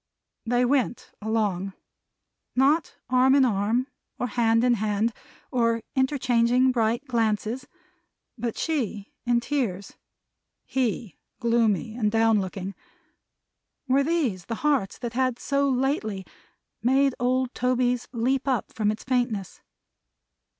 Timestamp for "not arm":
2.55-3.35